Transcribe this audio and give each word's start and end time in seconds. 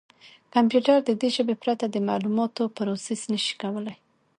کمپیوټر 0.53 0.97
د 1.03 1.09
دې 1.21 1.29
ژبې 1.35 1.55
پرته 1.63 1.85
د 1.89 1.95
معلوماتو 2.07 2.63
پروسس 2.75 3.21
نه 3.31 3.39
شي 3.45 3.53
کولای. 3.61 3.97